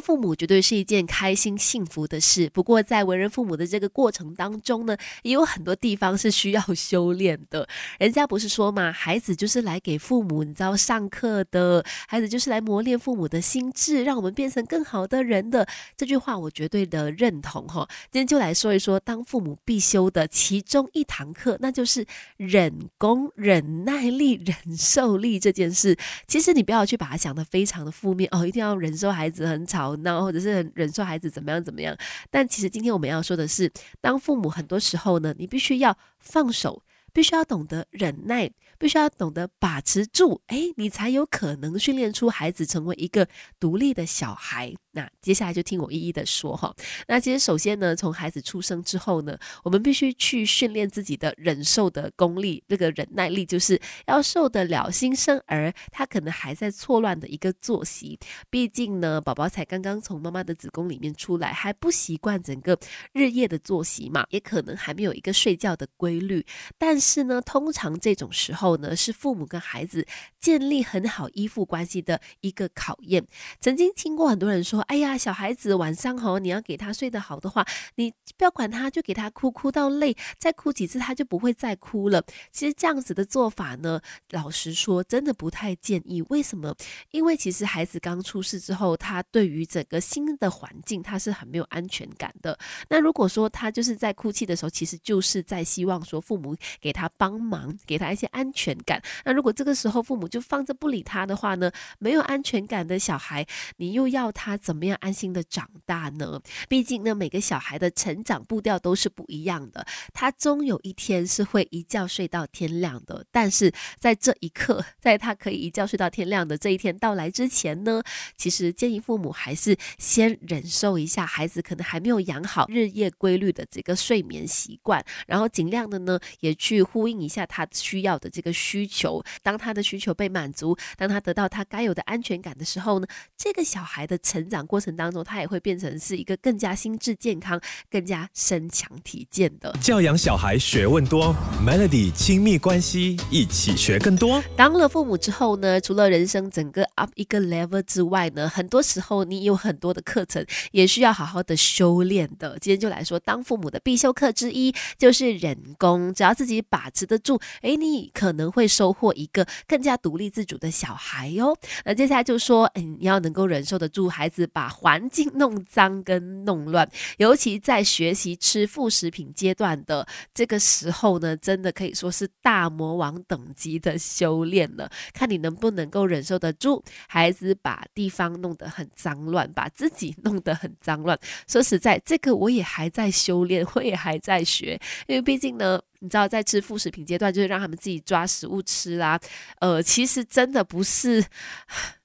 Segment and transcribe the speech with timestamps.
[0.00, 2.50] 父母绝对是一件开心幸福的事。
[2.52, 7.68] 不过，在为人父母的这个过程当中呢，也有很多地方是需要修炼的。
[7.98, 15.66] 人家不是说嘛，孩子就是来给父母你知道上课的，孩子就是来磨练父母的心智，让我们变成更好的人的。
[15.96, 17.88] 这句话我绝对的认同哈。
[18.10, 22.06] 今天就来说一说当父母必修的其中一堂课，那就是
[22.36, 25.96] 忍功、忍耐力、忍受力这件事。
[26.26, 31.96] 其实你不要去把它想的非常的负面哦，一定要忍受孩子很吵闹，或者是忍受孩子怎么样怎么样。
[32.30, 38.50] 但其实今天我们要说的是，当父母很多时候呢，你必须要放手，必须要懂得忍耐。
[38.78, 43.28] 必须要懂得把持住，哎，你才有可能训练出孩子成为一个
[43.58, 44.74] 独立的小孩。
[44.92, 46.74] 那接下来就听我一一的说哈。
[47.06, 58.18] 那其实首先呢，从孩子出生之后呢，我们必须去训练自己的忍受的功力，这个忍耐力就是要受得了新生儿他可能还在错乱的一个作息。
[58.48, 62.78] 毕竟呢，宝宝才刚刚从妈妈的子宫里面出来，还不习惯整个
[63.12, 66.46] 日夜的作息嘛，也可能还没有一个睡觉的规律。
[66.78, 68.76] 但是呢，通常这种时候。
[68.80, 70.06] 呢，是父母跟孩子
[70.40, 73.26] 建立很好依附关系的一个考验。
[73.60, 86.22] 曾经听过很多人说：“哎呀，小孩子晚上吼，你要给他睡得好的话，你不要管他，就给他哭，哭到累，再哭几次他就不会再哭了。”其实这样子的做法呢，老实说，真的不太建议。
[86.28, 86.72] 为什么？
[87.10, 92.56] 因为其实孩子刚出世之后，他对于整个新的环境，他是很没有安全感的。
[92.88, 98.60] 那如果说他就是在哭泣的时候，其实就是在希望说父母给他帮忙，给他一些安全。
[98.60, 99.02] 全感。
[99.24, 101.70] 那如果这个时候父母就放着不理他的话呢？
[101.98, 103.44] 没有安全感的小孩，
[103.78, 106.40] 你又要他怎么样安心的长大呢？
[106.68, 109.84] 毕竟呢，每个小孩的成长步调都是不一样的。
[110.14, 113.26] 他终有一天是会一觉睡到天亮的。
[113.32, 118.00] 但是在这一刻，在他可以一觉睡到天亮的这一天到来之前呢，
[118.36, 128.50] 其实建议父母还是先忍受一下孩子可能还没有养好日夜规律的这个睡眠习惯，然后尽量的呢，也去呼应一下他需要的这个。
[128.60, 133.06] 需求，当他的需求被满足，当他得到他该有的安全感的时候呢，
[133.38, 137.58] 这个小孩的成长过程当中，他也会变成是一个更加心智健康、
[137.90, 139.74] 更加身强体健的。
[139.80, 144.42] 教养小孩学问多，Melody 亲密关系一起学更多。
[144.54, 152.58] 当了父母之后呢，除了人生整个 up 一个 level 之外呢，很多时候你有很多的课程也需要好好的修炼的。
[152.60, 158.40] 今天就来说，当父母的必修课之一就是忍功，只要自己把持得住，哎，你可能。
[158.40, 161.56] 能会收获一个更加独独立自主的小孩哟。
[161.84, 170.04] 那接下来就说，嗯，你要能够忍受得住孩子把环境弄脏跟弄乱，尤其在学习吃副食品阶段的
[170.34, 174.90] 这个时候呢，真的可以说是大魔王等级的修炼了。
[175.12, 181.16] 看你能不能够忍受得住孩子把地方弄得很脏乱，把自己弄得很脏乱。
[181.46, 185.80] 说实在，这个我也还在修炼，我也还在学，因为毕竟呢。
[186.00, 189.20] 你知道，在吃副食品阶段，就是让他们自己抓食物吃啦。
[189.60, 191.24] 呃，其实真的不是。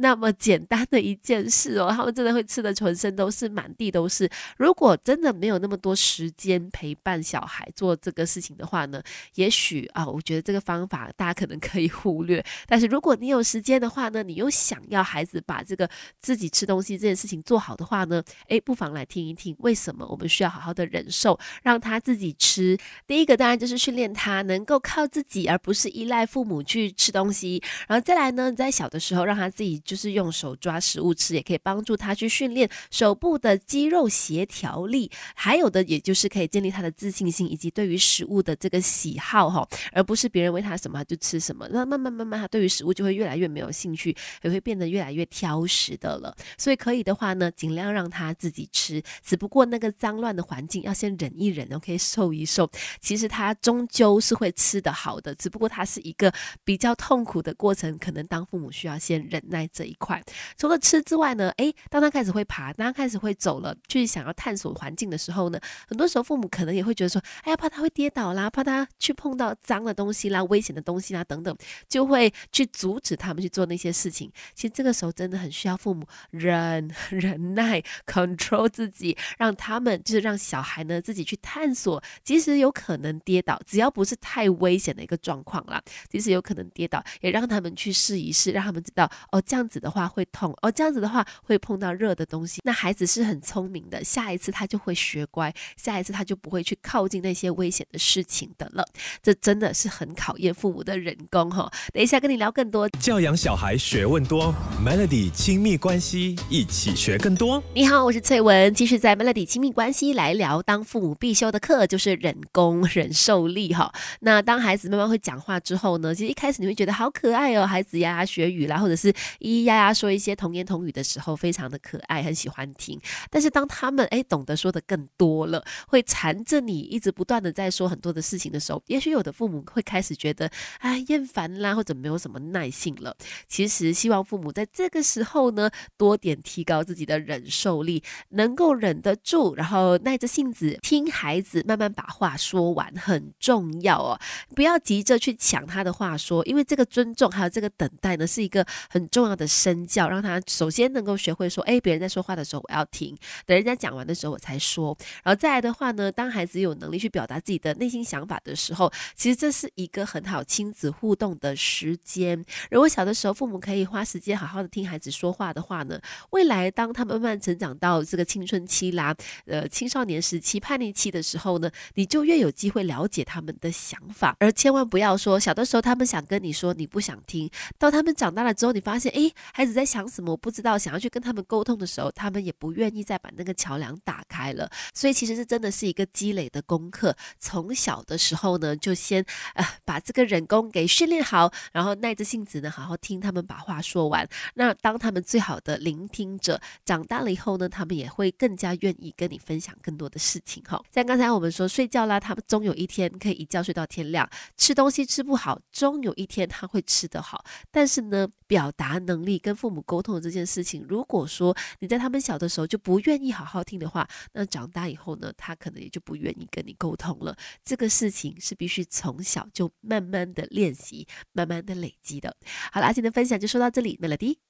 [0.00, 4.30] 那么简单的一件事哦，他们真的会吃的全身都是，满地都是。
[4.56, 9.02] 如果真的没有那么多时间陪伴小孩做这个事情的话呢，
[9.34, 12.44] 也许啊，我觉得这个方法大家可能可以忽略。
[12.66, 15.88] 但是如果你有时间的话呢，你又想要孩子把这个
[16.20, 22.78] 自己吃东西这件事情做好的话呢，诶，不妨来听一听为什么我们需要好好的忍受，让他自己吃。
[23.06, 27.60] 第一个当然就是训练他能够靠自己，而不是依赖父母去吃东西。
[27.88, 29.82] 然后再来呢，在小的时候让他自己。
[29.88, 41.66] 就是用手抓食物吃，也可以帮助他去训练手部的肌肉协调力，还有的也就是可以建立他的自信心，以及对于食物的这个喜好哈，而不是别人喂他什么就吃什么。
[41.70, 46.36] 那慢慢慢慢，他对于食物就会越来越没有兴趣，也会变得越来越挑食的了。
[46.58, 49.02] 所以可以的话呢，尽量让他自己吃。
[49.24, 52.70] 只不过那个脏乱的环境要先忍一忍，OK，受一受。
[53.00, 56.30] 其实他终究是会吃得好的，只不过他是一个
[56.62, 59.66] 比较痛苦的过程，可能当父母需要先忍耐。
[59.78, 60.20] 这一块，
[60.56, 71.56] 除了吃之外呢，诶，当他开始会爬，当他开始会走了，去想要探索环境的时候呢，很多时候父母可能也会觉得说，哎呀，怕他会跌倒啦，怕他去碰到脏的东西啦、危险的东西啦等等，
[71.88, 74.32] 就会去阻止他们去做那些事情。
[74.52, 89.67] 其实这个时候真的很需要父母忍 忍耐，control 自己，让他们就是让小孩呢自己去探索，即使有可能跌倒，只要不是太危险的一个状况啦，即使有可能跌倒，也让他们去试一试，让他们知道哦，这样。
[89.68, 92.60] 子的话会痛，哦，这样子的话会碰到热的东西。
[92.64, 98.84] 那孩子是很聪明的，下一次他就会学乖，下一次他就不会去靠近那些危险的事情的了。
[99.22, 101.70] 这真的是很考验父母的人工哈。
[101.92, 104.54] 等一下跟你聊更多教养小孩学问多
[104.84, 107.62] ，Melody 亲密关系一起学更多。
[107.74, 113.92] 你好，我是翠文，继续在 Melody 亲密关系来聊当父母必修的课，就是人工忍受力哈。
[114.20, 119.12] 那当孩子慢慢会讲话之后呢，其实一开始你会觉得好可爱哦，孩子呀呀学语啦，或者是
[119.58, 123.00] 咿呀呀说一些童言童语的时候，非常的可爱，很喜欢听。
[123.30, 133.16] 但是当他们哎懂得说的更多了，会缠着你一直不断的在说很多的事情的时候，也许有的父母会开始觉得哎厌烦啦，或者没有什么耐性了。
[133.46, 144.18] 其实希望父母在这个时候呢，多点提高自己的忍受力，能够忍得住，然后耐着性子听孩子慢慢把话说完，很重要哦。
[144.54, 154.94] 不要急着去抢他的话说，因为这个尊重还有这个等待呢，是一个很重要的身教，让他首先能够学会说，哎，别人在说话的时候我要听，等人家讲完的时候我才说。
[155.22, 162.44] 然后再来的话呢，当孩子有能力去表达自己的内心想法的时候，其实这是一个很好亲子互动的时间。
[162.70, 166.00] 如果小的时候父母可以花时间好好的听孩子说话的话呢，
[166.30, 169.14] 未来当他们慢慢成长到这个青春期啦，
[169.46, 177.48] 呃，青少年时期叛逆期的时候呢，你就越有机会了解他们的想法，而千万不要说小的时候他们想跟你说你不想听，
[177.78, 179.12] 到他们长大了之后，你发现
[179.52, 184.70] 孩子在想什么我不知道，想要去跟他们沟通的时候，他们也不愿意再把那个桥梁打开了。
[184.94, 194.28] 所以其实是真的是一个积累的功课，从小的时候呢，就先呃把这个忍功给训练好，然后耐着性子呢，好好听他们把话说完。
[194.54, 200.82] 那当他们最好的聆听者，长大了以后呢，他们也会更加愿意跟你分享更多的事情哈。
[200.94, 204.26] 像刚才我们说睡觉啦，他们终有一天可以一觉睡到天亮；
[204.56, 207.44] 吃东西吃不好，终有一天他会吃得好。
[207.70, 217.36] 但是呢，表达能能力跟父母沟通的这件事情，如果说你在他们小的时候就不愿意好好听的话，那长大以后呢，他可能也就不愿意跟你沟通了。
[217.64, 222.36] 这个事情是必须从小就慢慢的练习，慢慢的累积的。
[222.72, 224.47] 好了，今天的分享就说到这里，Melody。